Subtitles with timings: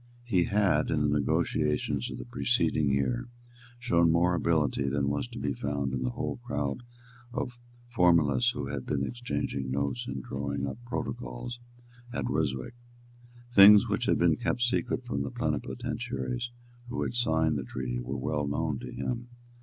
[0.23, 3.27] He had, in the negotiations of the preceding year,
[3.77, 6.81] shown more ability than was to be found in the whole crowd
[7.31, 11.59] of formalists who had been exchanging notes and drawing up protocols
[12.11, 12.73] at Ryswick.
[13.51, 16.49] Things which had been kept secret from the plenipotentiaries
[16.89, 19.27] who had signed the treaty were well known to him.